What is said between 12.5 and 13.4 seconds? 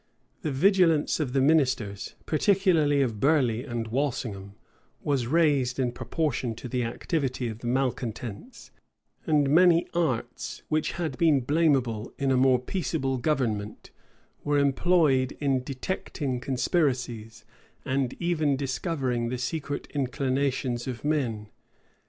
peaceful